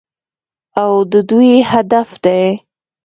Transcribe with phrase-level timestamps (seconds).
[0.81, 2.43] او د دوی هدف دی.